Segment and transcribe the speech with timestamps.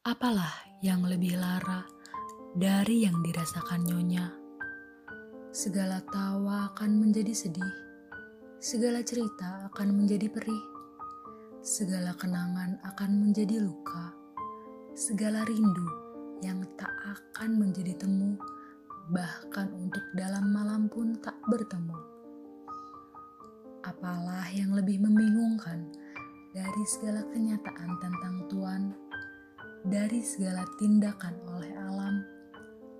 [0.00, 1.84] Apalah yang lebih lara
[2.56, 4.32] dari yang dirasakan nyonya?
[5.52, 7.72] Segala tawa akan menjadi sedih,
[8.56, 10.64] segala cerita akan menjadi perih,
[11.60, 14.16] segala kenangan akan menjadi luka,
[14.96, 15.84] segala rindu
[16.40, 18.40] yang tak akan menjadi temu,
[19.12, 22.00] bahkan untuk dalam malam pun tak bertemu.
[23.84, 25.92] Apalah yang lebih membingungkan
[26.56, 28.69] dari segala kenyataan tentang Tuhan?
[29.90, 32.22] Dari segala tindakan oleh alam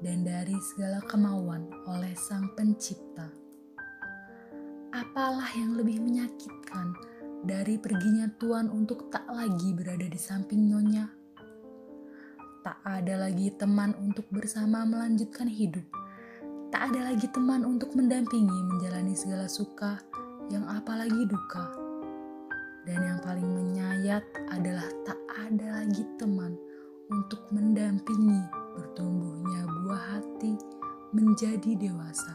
[0.03, 3.31] dan dari segala kemauan oleh Sang Pencipta.
[4.91, 6.91] Apalah yang lebih menyakitkan
[7.47, 11.07] dari perginya Tuhan untuk tak lagi berada di samping Nyonya?
[12.67, 15.87] Tak ada lagi teman untuk bersama melanjutkan hidup.
[16.75, 20.03] Tak ada lagi teman untuk mendampingi menjalani segala suka
[20.51, 21.71] yang apalagi duka.
[22.83, 26.40] Dan yang paling menyayat adalah tak ada lagi teman
[27.31, 28.43] untuk mendampingi
[28.75, 30.59] bertumbuhnya buah hati
[31.15, 32.35] menjadi dewasa.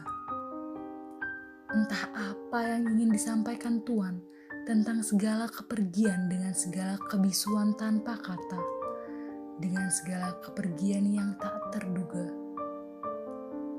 [1.68, 4.24] Entah apa yang ingin disampaikan Tuhan
[4.64, 8.56] tentang segala kepergian dengan segala kebisuan tanpa kata,
[9.60, 12.32] dengan segala kepergian yang tak terduga.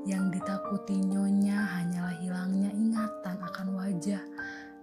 [0.06, 4.22] Yang ditakuti nyonya hanyalah hilangnya ingatan akan wajah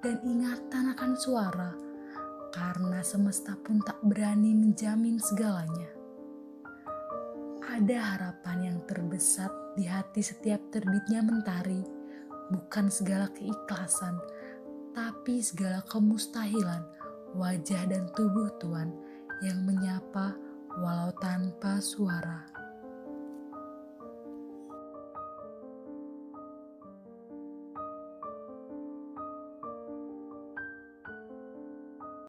[0.03, 1.79] dan ingatan akan suara,
[2.51, 6.03] karena semesta pun tak berani menjamin segalanya
[7.75, 11.83] ada harapan yang terbesar di hati setiap terbitnya mentari,
[12.55, 14.15] bukan segala keikhlasan,
[14.95, 16.87] tapi segala kemustahilan
[17.35, 18.95] wajah dan tubuh Tuhan
[19.43, 20.39] yang menyapa
[20.79, 22.47] walau tanpa suara.